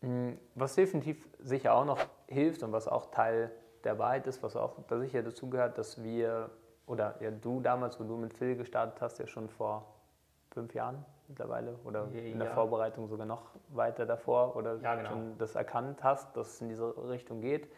Mm, 0.00 0.32
was 0.54 0.74
definitiv 0.74 1.28
sicher 1.38 1.74
auch 1.74 1.84
noch 1.84 1.98
hilft 2.26 2.62
und 2.62 2.72
was 2.72 2.88
auch 2.88 3.10
Teil 3.10 3.50
der 3.84 3.98
Wahrheit 3.98 4.26
ist, 4.26 4.42
was 4.42 4.56
auch 4.56 4.76
da 4.88 4.98
sicher 4.98 5.22
dazu 5.22 5.48
gehört, 5.48 5.78
dass 5.78 6.02
wir, 6.02 6.50
oder 6.86 7.16
ja, 7.20 7.30
du 7.30 7.60
damals, 7.60 7.98
wo 7.98 8.04
du 8.04 8.16
mit 8.16 8.34
Phil 8.34 8.56
gestartet 8.56 9.00
hast, 9.00 9.18
ja 9.18 9.26
schon 9.26 9.48
vor 9.48 9.86
fünf 10.50 10.74
Jahren 10.74 11.04
mittlerweile 11.28 11.78
oder 11.84 12.08
ja. 12.12 12.20
in 12.20 12.38
der 12.38 12.50
Vorbereitung 12.50 13.08
sogar 13.08 13.26
noch 13.26 13.50
weiter 13.68 14.06
davor 14.06 14.56
oder 14.56 14.76
ja, 14.76 14.96
genau. 14.96 15.08
schon 15.08 15.38
das 15.38 15.54
erkannt 15.54 16.02
hast, 16.04 16.36
dass 16.36 16.54
es 16.54 16.60
in 16.60 16.68
diese 16.68 16.94
Richtung 17.08 17.40
geht, 17.40 17.68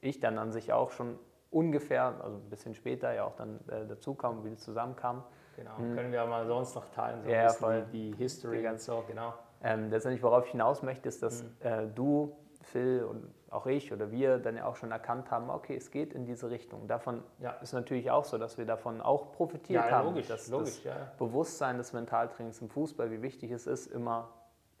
ich 0.00 0.20
dann 0.20 0.38
an 0.38 0.52
sich 0.52 0.72
auch 0.72 0.90
schon 0.90 1.18
ungefähr, 1.50 2.14
also 2.22 2.36
ein 2.36 2.50
bisschen 2.50 2.74
später 2.74 3.12
ja 3.12 3.24
auch 3.24 3.36
dann 3.36 3.60
äh, 3.68 3.86
dazu 3.86 4.14
kam, 4.14 4.44
wie 4.44 4.52
es 4.52 4.60
zusammenkam. 4.60 5.24
Genau, 5.56 5.78
hm. 5.78 5.94
können 5.94 6.12
wir 6.12 6.24
mal 6.26 6.46
sonst 6.46 6.74
noch 6.74 6.88
teilen, 6.90 7.22
so 7.22 7.30
ja, 7.30 7.48
voll. 7.48 7.86
Die, 7.92 8.10
die 8.10 8.16
History 8.16 8.66
und 8.68 8.80
so, 8.80 9.02
genau. 9.06 9.32
Ähm, 9.62 9.90
letztendlich, 9.90 10.22
worauf 10.22 10.44
ich 10.44 10.50
hinaus 10.50 10.82
möchte, 10.82 11.08
ist, 11.08 11.22
dass 11.22 11.40
hm. 11.40 11.50
äh, 11.60 11.86
du, 11.86 12.36
Phil 12.62 13.04
und 13.04 13.32
auch 13.48 13.66
ich 13.66 13.92
oder 13.92 14.10
wir 14.10 14.38
dann 14.38 14.56
ja 14.56 14.66
auch 14.66 14.74
schon 14.74 14.90
erkannt 14.90 15.30
haben, 15.30 15.50
okay, 15.50 15.76
es 15.76 15.90
geht 15.90 16.12
in 16.12 16.26
diese 16.26 16.50
Richtung. 16.50 16.88
Davon 16.88 17.22
ja. 17.38 17.52
ist 17.62 17.72
natürlich 17.72 18.10
auch 18.10 18.24
so, 18.24 18.38
dass 18.38 18.58
wir 18.58 18.66
davon 18.66 19.00
auch 19.00 19.32
profitiert 19.32 19.84
ja, 19.84 19.90
haben. 19.90 20.08
Logisch, 20.08 20.26
dass 20.26 20.48
logisch, 20.48 20.82
das 20.82 20.84
ja. 20.84 21.12
Bewusstsein 21.16 21.78
des 21.78 21.92
Mentaltrainings 21.92 22.60
im 22.60 22.68
Fußball, 22.68 23.10
wie 23.12 23.22
wichtig 23.22 23.52
es 23.52 23.68
ist, 23.68 23.86
immer, 23.86 24.30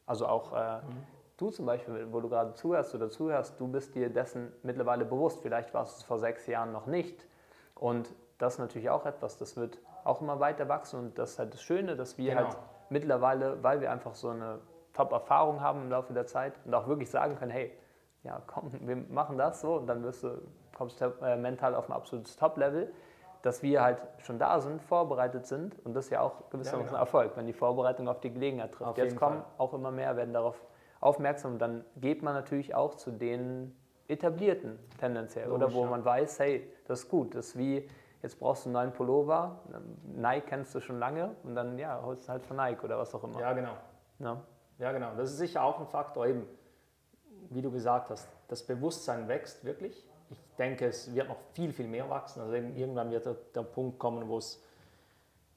also 0.04 0.26
auch 0.26 0.52
äh, 0.52 0.78
mhm 0.78 1.06
du 1.36 1.50
zum 1.50 1.66
Beispiel, 1.66 2.08
wo 2.12 2.20
du 2.20 2.28
gerade 2.28 2.54
zuhörst 2.54 2.94
oder 2.94 3.08
zuhörst, 3.10 3.58
du 3.60 3.68
bist 3.68 3.94
dir 3.94 4.10
dessen 4.10 4.52
mittlerweile 4.62 5.04
bewusst. 5.04 5.40
Vielleicht 5.42 5.72
warst 5.74 5.96
du 5.96 6.00
es 6.00 6.02
vor 6.04 6.18
sechs 6.18 6.46
Jahren 6.46 6.72
noch 6.72 6.86
nicht. 6.86 7.26
Und 7.74 8.14
das 8.38 8.54
ist 8.54 8.58
natürlich 8.58 8.90
auch 8.90 9.06
etwas, 9.06 9.36
das 9.38 9.56
wird 9.56 9.78
auch 10.04 10.20
immer 10.20 10.40
weiter 10.40 10.68
wachsen 10.68 10.98
und 11.00 11.18
das 11.18 11.32
ist 11.32 11.38
halt 11.38 11.52
das 11.54 11.62
Schöne, 11.62 11.96
dass 11.96 12.16
wir 12.18 12.30
Genau. 12.34 12.44
halt 12.46 12.56
mittlerweile, 12.90 13.62
weil 13.62 13.80
wir 13.80 13.90
einfach 13.90 14.14
so 14.14 14.28
eine 14.30 14.60
Top-Erfahrung 14.92 15.60
haben 15.60 15.82
im 15.82 15.90
Laufe 15.90 16.12
der 16.12 16.26
Zeit 16.26 16.54
und 16.64 16.74
auch 16.74 16.86
wirklich 16.86 17.10
sagen 17.10 17.36
können, 17.36 17.50
hey, 17.50 17.72
ja 18.22 18.40
komm, 18.46 18.70
wir 18.80 18.96
machen 18.96 19.36
das 19.36 19.60
so 19.60 19.74
und 19.76 19.86
dann 19.86 20.02
wirst 20.02 20.22
du, 20.22 20.40
kommst 20.76 21.00
du 21.00 21.06
äh, 21.22 21.36
mental 21.36 21.74
auf 21.74 21.88
ein 21.88 21.92
absolutes 21.92 22.36
Top-Level, 22.36 22.92
dass 23.42 23.62
wir 23.62 23.82
halt 23.82 23.98
schon 24.18 24.38
da 24.38 24.60
sind, 24.60 24.80
vorbereitet 24.82 25.46
sind 25.46 25.74
und 25.84 25.94
das 25.94 26.06
ist 26.06 26.10
ja 26.10 26.20
auch 26.20 26.48
gewissermaßen 26.50 26.84
Ja, 26.86 26.90
genau. 26.90 27.00
Erfolg, 27.00 27.32
wenn 27.36 27.46
die 27.46 27.52
Vorbereitung 27.52 28.08
auf 28.08 28.20
die 28.20 28.32
Gelegenheit 28.32 28.72
trifft. 28.72 28.90
Auf 28.90 28.96
Jetzt 28.98 29.16
kommen 29.16 29.36
Fall. 29.42 29.44
auch 29.58 29.74
immer 29.74 29.90
mehr, 29.90 30.16
werden 30.16 30.32
darauf 30.34 30.60
aufmerksam 31.00 31.54
und 31.54 31.58
dann 31.58 31.84
geht 31.96 32.22
man 32.22 32.34
natürlich 32.34 32.74
auch 32.74 32.94
zu 32.94 33.10
den 33.10 33.76
etablierten 34.08 34.78
tendenziell 34.98 35.50
oder 35.50 35.66
Logisch, 35.66 35.74
wo 35.74 35.84
ja. 35.84 35.90
man 35.90 36.04
weiß, 36.04 36.38
hey, 36.40 36.70
das 36.86 37.00
ist 37.00 37.08
gut, 37.08 37.34
das 37.34 37.48
ist 37.48 37.58
wie, 37.58 37.88
jetzt 38.22 38.38
brauchst 38.38 38.64
du 38.64 38.68
einen 38.68 38.74
neuen 38.74 38.92
Pullover, 38.92 39.60
Nike 40.14 40.46
kennst 40.46 40.74
du 40.74 40.80
schon 40.80 40.98
lange 40.98 41.34
und 41.42 41.54
dann 41.54 41.78
ja, 41.78 42.00
holst 42.02 42.28
du 42.28 42.32
halt 42.32 42.44
von 42.44 42.56
Nike 42.56 42.84
oder 42.84 42.98
was 42.98 43.14
auch 43.14 43.24
immer. 43.24 43.40
Ja, 43.40 43.52
genau. 43.52 43.72
Ja. 44.18 44.42
Ja, 44.78 44.92
genau. 44.92 45.14
Das 45.16 45.30
ist 45.30 45.38
sicher 45.38 45.62
auch 45.62 45.80
ein 45.80 45.86
Faktor, 45.86 46.26
eben, 46.26 46.46
wie 47.50 47.62
du 47.62 47.70
gesagt 47.70 48.10
hast, 48.10 48.28
das 48.48 48.62
Bewusstsein 48.62 49.28
wächst 49.28 49.64
wirklich. 49.64 50.06
Ich 50.28 50.38
denke, 50.58 50.86
es 50.86 51.14
wird 51.14 51.28
noch 51.28 51.38
viel, 51.54 51.72
viel 51.72 51.88
mehr 51.88 52.10
wachsen. 52.10 52.40
Also 52.40 52.54
eben 52.54 52.76
irgendwann 52.76 53.10
wird 53.10 53.26
der, 53.26 53.36
der 53.54 53.62
Punkt 53.62 53.98
kommen, 53.98 54.28
wo 54.28 54.38
es 54.38 54.62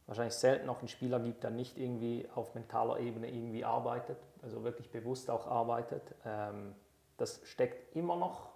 wahrscheinlich 0.05 0.35
selten 0.35 0.67
noch 0.67 0.79
einen 0.79 0.87
Spieler 0.87 1.19
gibt, 1.19 1.43
der 1.43 1.51
nicht 1.51 1.77
irgendwie 1.77 2.27
auf 2.33 2.55
mentaler 2.55 2.99
Ebene 2.99 3.29
irgendwie 3.29 3.65
arbeitet, 3.65 4.17
also 4.41 4.63
wirklich 4.63 4.91
bewusst 4.91 5.29
auch 5.29 5.47
arbeitet. 5.47 6.15
Ähm, 6.25 6.75
das 7.17 7.41
steckt 7.43 7.95
immer 7.95 8.15
noch 8.15 8.49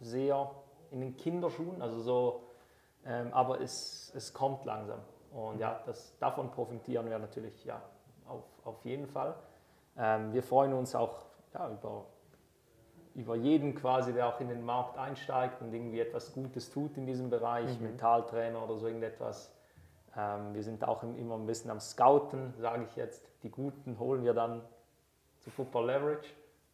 sehr 0.00 0.50
in 0.90 1.00
den 1.00 1.16
Kinderschuhen, 1.16 1.80
also 1.82 2.00
so, 2.00 2.42
ähm, 3.04 3.32
aber 3.32 3.60
es, 3.60 4.12
es 4.14 4.32
kommt 4.32 4.64
langsam. 4.64 5.00
Und 5.32 5.58
ja, 5.60 5.80
das, 5.86 6.18
davon 6.18 6.50
profitieren 6.50 7.08
wir 7.08 7.18
natürlich 7.18 7.64
ja, 7.64 7.80
auf, 8.26 8.42
auf 8.64 8.84
jeden 8.84 9.06
Fall. 9.06 9.34
Ähm, 9.96 10.32
wir 10.32 10.42
freuen 10.42 10.72
uns 10.72 10.94
auch 10.94 11.26
ja, 11.54 11.70
über, 11.70 12.06
über 13.14 13.36
jeden 13.36 13.74
quasi, 13.74 14.12
der 14.12 14.26
auch 14.26 14.40
in 14.40 14.48
den 14.48 14.64
Markt 14.64 14.98
einsteigt 14.98 15.60
und 15.62 15.72
irgendwie 15.72 16.00
etwas 16.00 16.32
Gutes 16.32 16.70
tut 16.70 16.96
in 16.96 17.06
diesem 17.06 17.30
Bereich, 17.30 17.78
Mentaltrainer 17.80 18.62
oder 18.64 18.76
so 18.76 18.86
irgendetwas. 18.86 19.52
Ähm, 20.16 20.54
wir 20.54 20.62
sind 20.64 20.82
auch 20.86 21.04
im- 21.04 21.16
immer 21.16 21.36
ein 21.36 21.46
bisschen 21.46 21.70
am 21.70 21.78
Scouten, 21.80 22.54
sage 22.58 22.84
ich 22.84 22.96
jetzt. 22.96 23.24
Die 23.44 23.50
Guten 23.50 23.98
holen 24.00 24.24
wir 24.24 24.34
dann 24.34 24.62
zu 25.40 25.50
Football 25.50 25.86
Leverage. 25.86 26.28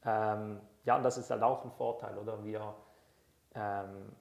Ähm, 0.04 0.60
ja, 0.84 0.96
und 0.96 1.02
das 1.02 1.18
ist 1.18 1.30
halt 1.30 1.42
auch 1.42 1.64
ein 1.64 1.72
Vorteil, 1.72 2.16
oder? 2.18 2.44
Wir, 2.44 2.74
ähm, 3.54 4.12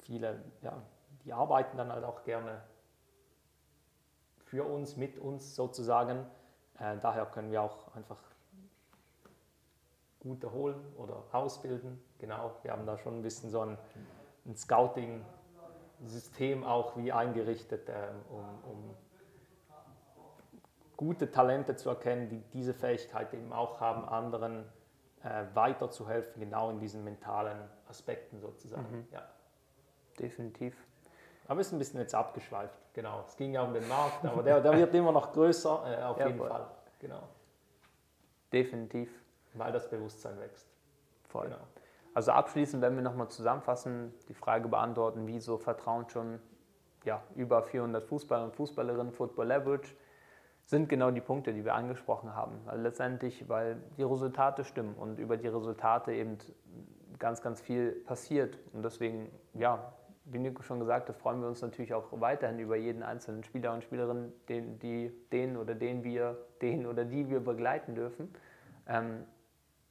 viele, 0.00 0.42
ja, 0.62 0.82
die 1.24 1.32
arbeiten 1.32 1.76
dann 1.76 1.92
halt 1.92 2.04
auch 2.04 2.24
gerne 2.24 2.62
für 4.44 4.64
uns, 4.64 4.96
mit 4.96 5.18
uns 5.18 5.54
sozusagen. 5.54 6.26
Äh, 6.78 6.96
daher 7.00 7.26
können 7.26 7.50
wir 7.50 7.62
auch 7.62 7.94
einfach 7.94 8.18
gute 10.20 10.52
holen 10.52 10.80
oder 10.96 11.24
ausbilden. 11.32 12.00
Genau, 12.18 12.54
wir 12.62 12.72
haben 12.72 12.86
da 12.86 12.96
schon 12.98 13.18
ein 13.18 13.22
bisschen 13.22 13.50
so 13.50 13.60
ein, 13.60 13.78
ein 14.46 14.56
Scouting-System 14.56 16.64
auch 16.64 16.96
wie 16.96 17.12
eingerichtet, 17.12 17.88
ähm, 17.88 18.22
um, 18.28 18.44
um 18.70 18.96
gute 21.00 21.30
Talente 21.30 21.76
zu 21.76 21.88
erkennen, 21.88 22.28
die 22.28 22.42
diese 22.52 22.74
Fähigkeit 22.74 23.32
eben 23.32 23.54
auch 23.54 23.80
haben, 23.80 24.06
anderen 24.06 24.66
äh, 25.24 25.44
weiterzuhelfen, 25.54 26.38
genau 26.38 26.68
in 26.68 26.78
diesen 26.78 27.02
mentalen 27.02 27.56
Aspekten 27.88 28.38
sozusagen. 28.38 29.08
Ja. 29.10 29.22
Definitiv. 30.18 30.76
Aber 31.48 31.64
sind 31.64 31.76
ein 31.76 31.78
bisschen 31.78 32.00
jetzt 32.00 32.14
abgeschweift, 32.14 32.78
genau. 32.92 33.24
Es 33.26 33.34
ging 33.34 33.54
ja 33.54 33.62
um 33.62 33.72
den 33.72 33.88
Markt, 33.88 34.26
aber 34.26 34.42
der, 34.42 34.60
der 34.62 34.76
wird 34.76 34.94
immer 34.94 35.10
noch 35.10 35.32
größer, 35.32 36.00
äh, 36.00 36.02
auf 36.04 36.18
Ja, 36.18 36.26
jeden 36.26 36.38
voll. 36.38 36.50
Fall. 36.50 36.66
Genau. 36.98 37.22
Definitiv. 38.52 39.10
Weil 39.54 39.72
das 39.72 39.88
Bewusstsein 39.88 40.38
wächst. 40.38 40.68
Voll. 41.30 41.46
Genau. 41.46 41.60
Also 42.12 42.32
abschließend, 42.32 42.82
wenn 42.82 42.94
wir 42.94 43.02
nochmal 43.02 43.28
zusammenfassen, 43.28 44.12
die 44.28 44.34
Frage 44.34 44.68
beantworten, 44.68 45.26
wieso 45.26 45.56
vertrauen 45.56 46.10
schon 46.10 46.40
ja, 47.04 47.22
über 47.36 47.62
400 47.62 48.04
Fußballer 48.04 48.44
und 48.44 48.54
Fußballerinnen 48.54 49.14
Football 49.14 49.46
Leverage, 49.46 49.94
sind 50.70 50.88
genau 50.88 51.10
die 51.10 51.20
Punkte, 51.20 51.52
die 51.52 51.64
wir 51.64 51.74
angesprochen 51.74 52.34
haben. 52.36 52.60
Also 52.66 52.80
letztendlich, 52.80 53.48
weil 53.48 53.82
die 53.98 54.04
Resultate 54.04 54.62
stimmen 54.62 54.94
und 54.94 55.18
über 55.18 55.36
die 55.36 55.48
Resultate 55.48 56.12
eben 56.12 56.38
ganz, 57.18 57.42
ganz 57.42 57.60
viel 57.60 57.90
passiert. 58.06 58.56
Und 58.72 58.84
deswegen, 58.84 59.32
ja, 59.54 59.92
wie 60.26 60.38
Nico 60.38 60.62
schon 60.62 60.78
gesagt 60.78 61.08
hat, 61.08 61.16
freuen 61.16 61.40
wir 61.40 61.48
uns 61.48 61.60
natürlich 61.60 61.92
auch 61.92 62.04
weiterhin 62.12 62.60
über 62.60 62.76
jeden 62.76 63.02
einzelnen 63.02 63.42
Spieler 63.42 63.72
und 63.72 63.82
Spielerin, 63.82 64.32
den, 64.48 64.78
die, 64.78 65.12
den 65.32 65.56
oder 65.56 65.74
den 65.74 66.04
wir, 66.04 66.38
den 66.62 66.86
oder 66.86 67.04
die 67.04 67.28
wir 67.28 67.40
begleiten 67.40 67.96
dürfen. 67.96 68.32
Ähm, 68.86 69.24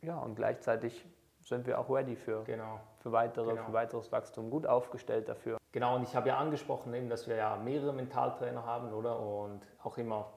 ja, 0.01 0.17
und 0.17 0.35
gleichzeitig 0.35 1.05
sind 1.41 1.67
wir 1.67 1.77
auch 1.77 1.89
ready 1.89 2.15
für, 2.15 2.45
Genau. 2.45 2.79
für, 2.99 3.11
weitere, 3.11 3.49
Genau. 3.49 3.65
für 3.65 3.73
weiteres 3.73 4.13
Wachstum, 4.13 4.49
gut 4.49 4.65
aufgestellt 4.65 5.27
dafür. 5.27 5.57
Genau, 5.73 5.97
und 5.97 6.03
ich 6.03 6.15
habe 6.15 6.29
ja 6.29 6.37
angesprochen, 6.37 6.93
eben, 6.93 7.09
dass 7.09 7.27
wir 7.27 7.35
ja 7.35 7.57
mehrere 7.57 7.91
Mentaltrainer 7.91 8.65
haben, 8.65 8.93
oder? 8.93 9.19
Und 9.19 9.61
auch 9.83 9.97
immer 9.97 10.31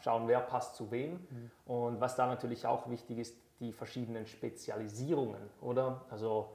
schauen, 0.00 0.28
wer 0.28 0.40
passt 0.40 0.76
zu 0.76 0.90
wem. 0.90 1.26
Und 1.66 2.00
was 2.00 2.16
da 2.16 2.26
natürlich 2.26 2.66
auch 2.66 2.88
wichtig 2.88 3.18
ist, 3.18 3.36
die 3.60 3.72
verschiedenen 3.72 4.26
Spezialisierungen, 4.26 5.42
oder? 5.60 6.02
Also 6.10 6.50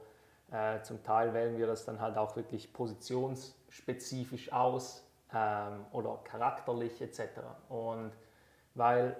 äh, 0.50 0.80
zum 0.82 1.02
Teil 1.02 1.34
wählen 1.34 1.56
wir 1.56 1.66
das 1.66 1.84
dann 1.84 2.00
halt 2.00 2.16
auch 2.16 2.36
wirklich 2.36 2.72
positionsspezifisch 2.72 4.52
aus 4.52 5.04
ähm, 5.32 5.86
oder 5.92 6.18
charakterlich 6.24 7.00
etc. 7.00 7.40
Und 7.68 8.12
weil 8.74 9.16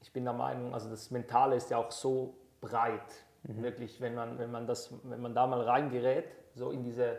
ich 0.00 0.12
bin 0.12 0.24
der 0.24 0.32
Meinung, 0.32 0.72
also 0.72 0.88
das 0.88 1.10
Mentale 1.10 1.56
ist 1.56 1.70
ja 1.70 1.78
auch 1.78 1.90
so 1.90 2.34
breit, 2.60 3.24
wirklich, 3.42 4.00
wenn 4.00 4.14
man, 4.14 4.38
wenn, 4.38 4.50
man 4.50 4.66
das, 4.66 4.92
wenn 5.02 5.20
man 5.20 5.34
da 5.34 5.46
mal 5.46 5.60
reingerät, 5.62 6.26
so 6.54 6.70
in 6.70 6.82
diese 6.82 7.18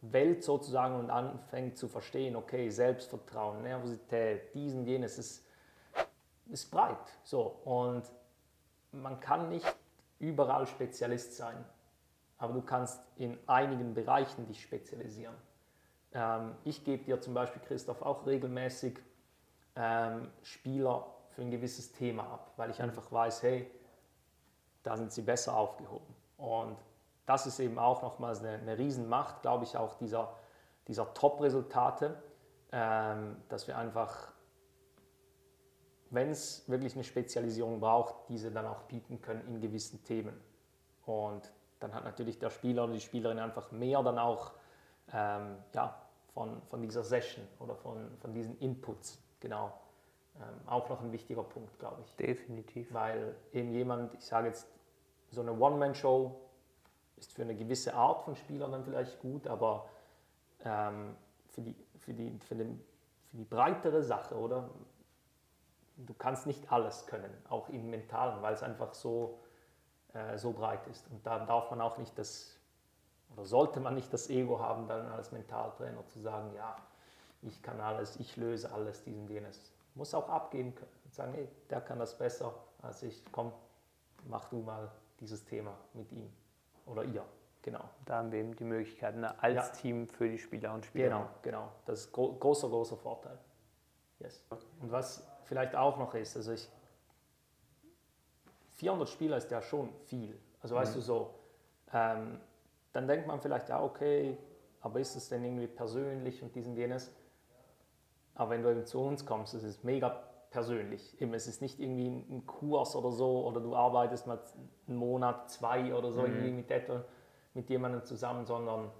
Welt 0.00 0.44
sozusagen 0.44 0.96
und 0.96 1.10
anfängt 1.10 1.76
zu 1.76 1.88
verstehen, 1.88 2.36
okay, 2.36 2.70
Selbstvertrauen, 2.70 3.62
Nervosität, 3.62 4.54
diesen, 4.54 4.86
jenes, 4.86 5.18
ist, 5.18 5.44
ist 6.50 6.70
breit. 6.70 6.96
So. 7.24 7.60
Und 7.64 8.04
man 8.92 9.18
kann 9.20 9.48
nicht 9.48 9.66
überall 10.18 10.66
Spezialist 10.66 11.36
sein, 11.36 11.64
aber 12.38 12.54
du 12.54 12.62
kannst 12.62 13.00
in 13.16 13.38
einigen 13.46 13.94
Bereichen 13.94 14.46
dich 14.46 14.62
spezialisieren. 14.62 15.34
Ähm, 16.12 16.54
ich 16.64 16.84
gebe 16.84 17.04
dir 17.04 17.20
zum 17.20 17.34
Beispiel, 17.34 17.60
Christoph, 17.62 18.02
auch 18.02 18.26
regelmäßig 18.26 18.98
ähm, 19.74 20.30
Spieler 20.42 21.06
für 21.30 21.42
ein 21.42 21.50
gewisses 21.50 21.92
Thema 21.92 22.22
ab, 22.24 22.52
weil 22.56 22.70
ich 22.70 22.80
einfach 22.80 23.10
weiß, 23.10 23.42
hey, 23.42 23.70
da 24.82 24.96
sind 24.96 25.12
sie 25.12 25.22
besser 25.22 25.56
aufgehoben. 25.56 26.14
Und 26.36 26.78
das 27.28 27.46
ist 27.46 27.60
eben 27.60 27.78
auch 27.78 28.00
nochmals 28.00 28.40
eine, 28.40 28.54
eine 28.54 28.78
Riesenmacht, 28.78 29.42
glaube 29.42 29.64
ich, 29.64 29.76
auch 29.76 29.96
dieser, 29.96 30.34
dieser 30.86 31.12
Top-Resultate, 31.12 32.16
ähm, 32.72 33.36
dass 33.50 33.68
wir 33.68 33.76
einfach, 33.76 34.32
wenn 36.08 36.30
es 36.30 36.66
wirklich 36.70 36.94
eine 36.94 37.04
Spezialisierung 37.04 37.80
braucht, 37.80 38.14
diese 38.30 38.50
dann 38.50 38.64
auch 38.64 38.80
bieten 38.84 39.20
können 39.20 39.46
in 39.46 39.60
gewissen 39.60 40.02
Themen. 40.04 40.40
Und 41.04 41.52
dann 41.80 41.92
hat 41.92 42.04
natürlich 42.04 42.38
der 42.38 42.48
Spieler 42.48 42.84
oder 42.84 42.94
die 42.94 43.00
Spielerin 43.00 43.38
einfach 43.38 43.72
mehr 43.72 44.02
dann 44.02 44.18
auch 44.18 44.52
ähm, 45.12 45.58
ja, 45.74 46.00
von, 46.32 46.62
von 46.62 46.80
dieser 46.80 47.04
Session 47.04 47.46
oder 47.58 47.74
von, 47.74 48.16
von 48.20 48.32
diesen 48.32 48.58
Inputs. 48.58 49.22
Genau. 49.40 49.78
Ähm, 50.36 50.66
auch 50.66 50.88
noch 50.88 51.02
ein 51.02 51.12
wichtiger 51.12 51.42
Punkt, 51.42 51.78
glaube 51.78 52.00
ich. 52.06 52.16
Definitiv. 52.16 52.94
Weil 52.94 53.36
eben 53.52 53.70
jemand, 53.74 54.14
ich 54.14 54.24
sage 54.24 54.48
jetzt, 54.48 54.66
so 55.30 55.42
eine 55.42 55.52
One-Man-Show 55.52 56.47
ist 57.18 57.32
für 57.32 57.42
eine 57.42 57.54
gewisse 57.54 57.94
Art 57.94 58.22
von 58.22 58.36
Spielern 58.36 58.72
dann 58.72 58.84
vielleicht 58.84 59.20
gut, 59.20 59.46
aber 59.46 59.88
ähm, 60.64 61.16
für, 61.48 61.62
die, 61.62 61.74
für, 61.98 62.14
die, 62.14 62.38
für, 62.40 62.54
den, 62.54 62.82
für 63.26 63.36
die 63.36 63.44
breitere 63.44 64.02
Sache, 64.02 64.36
oder? 64.36 64.70
Du 65.96 66.14
kannst 66.14 66.46
nicht 66.46 66.70
alles 66.70 67.06
können, 67.06 67.30
auch 67.48 67.68
im 67.68 67.90
Mentalen, 67.90 68.40
weil 68.40 68.54
es 68.54 68.62
einfach 68.62 68.94
so, 68.94 69.40
äh, 70.14 70.38
so 70.38 70.52
breit 70.52 70.86
ist. 70.86 71.08
Und 71.10 71.26
da 71.26 71.44
darf 71.44 71.70
man 71.70 71.80
auch 71.80 71.98
nicht 71.98 72.16
das, 72.18 72.56
oder 73.34 73.44
sollte 73.44 73.80
man 73.80 73.94
nicht 73.94 74.12
das 74.12 74.30
Ego 74.30 74.60
haben, 74.60 74.86
dann 74.86 75.08
als 75.08 75.32
Mentaltrainer 75.32 76.06
zu 76.06 76.20
sagen, 76.20 76.52
ja, 76.54 76.76
ich 77.42 77.62
kann 77.62 77.80
alles, 77.80 78.16
ich 78.16 78.36
löse 78.36 78.72
alles, 78.72 79.02
dies 79.02 79.16
und 79.16 79.28
jenes. 79.28 79.72
Muss 79.94 80.14
auch 80.14 80.28
abgeben 80.28 80.74
können 80.74 80.92
und 81.04 81.14
sagen, 81.14 81.32
hey, 81.34 81.48
der 81.68 81.80
kann 81.80 81.98
das 81.98 82.16
besser 82.16 82.54
als 82.80 83.02
ich, 83.02 83.24
komm, 83.32 83.52
mach 84.28 84.48
du 84.50 84.60
mal 84.60 84.88
dieses 85.18 85.44
Thema 85.44 85.74
mit 85.94 86.12
ihm 86.12 86.32
oder 86.90 87.04
ihr. 87.04 87.24
Genau. 87.62 87.84
Da 88.06 88.18
haben 88.18 88.32
wir 88.32 88.38
eben 88.38 88.56
die 88.56 88.64
Möglichkeit 88.64 89.16
ne, 89.16 89.40
als 89.42 89.54
Ja. 89.54 89.68
Team 89.68 90.08
für 90.08 90.28
die 90.28 90.38
Spieler 90.38 90.72
und 90.74 90.86
Spieler. 90.86 91.04
Genau, 91.08 91.28
genau. 91.42 91.72
Das 91.86 92.00
ist 92.00 92.12
gro 92.12 92.32
großer, 92.32 92.68
großer 92.68 92.96
Vorteil. 92.96 93.38
Yes. 94.20 94.44
Und 94.80 94.90
was 94.90 95.26
vielleicht 95.44 95.74
auch 95.74 95.98
noch 95.98 96.14
ist, 96.14 96.36
also 96.36 96.52
ich, 96.52 96.68
400 98.76 99.08
Spieler 99.08 99.36
ist 99.36 99.50
ja 99.50 99.60
schon 99.60 99.92
viel. 100.06 100.38
Also 100.60 100.76
weißt 100.76 100.96
du 100.96 101.00
so, 101.00 101.34
ähm, 101.92 102.40
dann 102.92 103.06
denkt 103.06 103.26
man 103.26 103.40
vielleicht, 103.40 103.68
ja 103.68 103.82
okay, 103.82 104.38
aber 104.80 105.00
ist 105.00 105.16
es 105.16 105.28
denn 105.28 105.44
irgendwie 105.44 105.66
persönlich 105.66 106.42
und 106.42 106.54
dies 106.54 106.66
und 106.66 106.76
jenes? 106.76 107.10
Aber 108.34 108.50
wenn 108.50 108.62
du 108.62 108.70
eben 108.70 108.86
zu 108.86 109.00
uns 109.00 109.26
kommst, 109.26 109.54
es 109.54 109.64
ist 109.64 109.82
mega 109.82 110.27
persönlich. 110.50 111.20
Eben, 111.20 111.34
es 111.34 111.46
ist 111.46 111.62
nicht 111.62 111.78
irgendwie 111.80 112.08
ein 112.08 112.46
Kurs 112.46 112.96
oder 112.96 113.10
so, 113.10 113.46
oder 113.46 113.60
du 113.60 113.74
arbeitest 113.74 114.26
mal 114.26 114.40
einen 114.86 114.96
Monat, 114.96 115.50
zwei 115.50 115.94
oder 115.94 116.12
so 116.12 116.22
mhm. 116.22 116.26
irgendwie 116.26 116.50
mit, 116.50 116.70
etwa, 116.70 117.04
mit 117.54 117.68
jemandem 117.70 118.04
zusammen, 118.04 118.46
sondern 118.46 118.90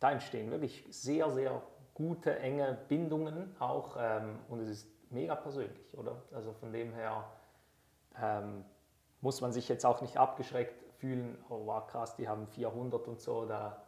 da 0.00 0.12
entstehen 0.12 0.50
wirklich 0.50 0.84
sehr, 0.90 1.30
sehr 1.30 1.62
gute, 1.94 2.38
enge 2.38 2.78
Bindungen 2.88 3.54
auch 3.58 3.96
ähm, 3.98 4.38
und 4.48 4.60
es 4.60 4.68
ist 4.68 4.88
mega 5.10 5.34
persönlich, 5.34 5.96
oder? 5.96 6.22
Also 6.32 6.52
von 6.52 6.72
dem 6.72 6.92
her 6.92 7.24
ähm, 8.20 8.64
muss 9.20 9.40
man 9.40 9.52
sich 9.52 9.68
jetzt 9.68 9.84
auch 9.84 10.00
nicht 10.00 10.16
abgeschreckt 10.16 10.92
fühlen, 10.98 11.36
oh 11.48 11.66
wow, 11.66 11.86
krass, 11.86 12.16
die 12.16 12.28
haben 12.28 12.46
400 12.46 13.06
und 13.08 13.20
so, 13.20 13.46
da 13.46 13.82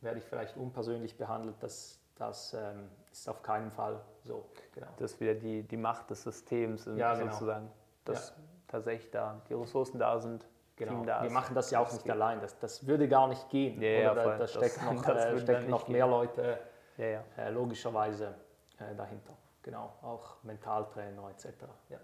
werde 0.00 0.18
ich 0.18 0.24
vielleicht 0.24 0.56
unpersönlich 0.56 1.16
behandelt, 1.16 1.56
das, 1.60 2.00
das 2.16 2.54
ähm, 2.54 2.88
ist 3.12 3.28
auf 3.28 3.42
keinen 3.42 3.70
Fall 3.70 4.00
so. 4.28 4.44
Genau. 4.74 4.86
Das 4.98 5.12
ist 5.12 5.20
wieder 5.20 5.34
die, 5.34 5.62
die 5.64 5.76
Macht 5.76 6.10
des 6.10 6.22
Systems 6.22 6.84
ja, 6.94 7.14
genau. 7.14 7.32
sozusagen, 7.32 7.70
dass 8.04 8.30
ja. 8.30 8.36
tatsächlich 8.68 9.10
da 9.10 9.42
die 9.48 9.54
Ressourcen 9.54 9.98
da 9.98 10.20
sind, 10.20 10.46
Genau. 10.78 11.04
Da 11.04 11.24
wir 11.24 11.30
machen 11.30 11.56
das 11.56 11.72
ja 11.72 11.80
auch 11.80 11.90
nicht 11.90 12.04
geht. 12.04 12.12
allein. 12.12 12.40
Das, 12.40 12.56
das 12.60 12.86
würde 12.86 13.08
gar 13.08 13.26
nicht 13.26 13.48
gehen. 13.50 13.82
Ja, 13.82 13.88
ja, 13.88 14.14
da, 14.14 14.38
da 14.38 14.46
stecken 14.46 14.84
noch, 14.94 15.08
äh, 15.08 15.40
stecken 15.40 15.70
noch 15.70 15.88
mehr 15.88 16.06
Leute 16.06 16.60
ja, 16.96 17.24
äh, 17.36 17.50
logischerweise 17.50 18.34
äh, 18.78 18.94
dahinter. 18.94 19.36
Genau, 19.62 19.92
auch 20.02 20.36
Mentaltrainer 20.44 21.28
etc. 21.30 21.64
Ja. 21.88 21.98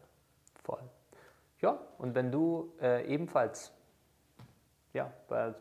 Voll. 0.65 0.83
Ja, 1.61 1.79
und 1.99 2.17
wenn 2.17 2.33
du 2.33 2.75
äh, 2.81 3.07
ebenfalls 3.07 3.73
ja, 4.93 5.13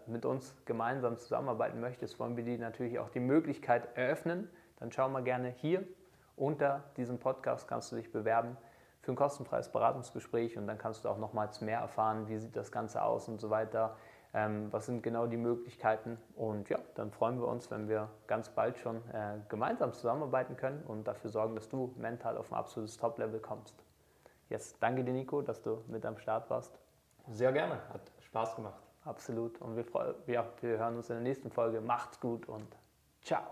mit 0.06 0.26
uns 0.26 0.56
gemeinsam 0.66 1.18
zusammenarbeiten 1.18 1.80
möchtest, 1.80 2.20
wollen 2.20 2.36
wir 2.36 2.44
dir 2.44 2.58
natürlich 2.58 3.00
auch 3.00 3.10
die 3.10 3.20
Möglichkeit 3.20 3.96
eröffnen. 3.96 4.50
Dann 4.80 4.92
schau 4.92 5.08
mal 5.10 5.24
gerne 5.24 5.50
hier 5.50 5.88
unter 6.36 6.84
diesem 6.98 7.20
Podcast, 7.20 7.68
kannst 7.68 7.92
du 7.92 7.96
dich 7.96 8.12
bewerben 8.12 8.58
für 9.02 9.12
ein 9.12 9.16
kostenfreies 9.16 9.70
Beratungsgespräch 9.70 10.58
und 10.58 10.66
dann 10.66 10.78
kannst 10.78 11.04
du 11.04 11.10
auch 11.10 11.18
nochmals 11.18 11.62
mehr 11.62 11.80
erfahren, 11.80 12.28
wie 12.28 12.38
sieht 12.38 12.56
das 12.56 12.72
Ganze 12.72 13.04
aus 13.04 13.28
und 13.28 13.40
so 13.40 13.50
weiter. 13.50 13.98
Ähm, 14.34 14.72
was 14.72 14.88
sind 14.88 15.04
genau 15.04 15.28
die 15.28 15.38
Möglichkeiten? 15.38 16.18
Und 16.36 16.70
ja, 16.70 16.80
dann 16.96 17.12
freuen 17.12 17.40
wir 17.40 17.48
uns, 17.48 17.70
wenn 17.70 17.88
wir 17.88 18.10
ganz 18.26 18.50
bald 18.50 18.80
schon 18.80 18.98
äh, 19.12 19.38
gemeinsam 19.50 19.94
zusammenarbeiten 19.94 20.56
können 20.56 20.84
und 20.88 21.04
dafür 21.06 21.30
sorgen, 21.30 21.54
dass 21.56 21.70
du 21.70 21.94
mental 21.98 22.38
auf 22.38 22.52
ein 22.52 22.58
absolutes 22.58 22.98
Top-Level 22.98 23.40
kommst. 23.42 23.76
Jetzt 24.50 24.82
danke 24.82 25.04
dir, 25.04 25.14
Nico, 25.14 25.42
dass 25.42 25.62
du 25.62 25.84
mit 25.88 26.06
am 26.06 26.18
Start 26.18 26.50
warst. 26.50 26.80
Sehr 27.30 27.52
gerne, 27.52 27.76
hat 27.90 28.12
Spaß 28.22 28.56
gemacht. 28.56 28.82
Absolut. 29.06 29.62
Und 29.62 29.76
wir, 29.76 29.86
ja, 30.28 30.46
wir 30.62 30.78
hören 30.78 30.96
uns 30.96 31.10
in 31.10 31.18
der 31.18 31.24
nächsten 31.24 31.52
Folge. 31.52 31.82
Macht's 31.82 32.20
gut 32.20 32.48
und 32.48 32.68
ciao. 33.22 33.44